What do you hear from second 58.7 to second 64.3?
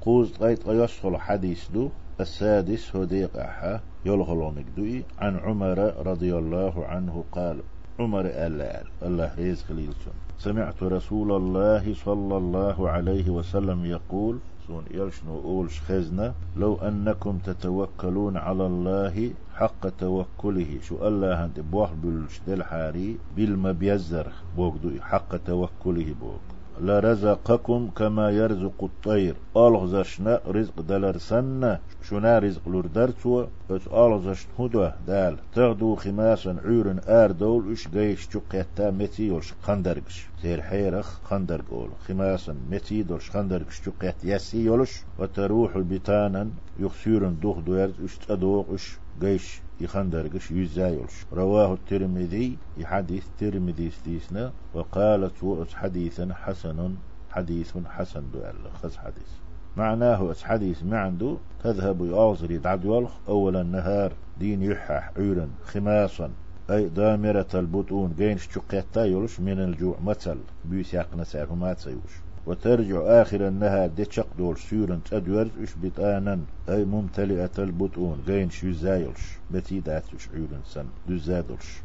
خز حديث. معناه أس حديث معندو تذهب يعوزر يدعدولخ أول النهار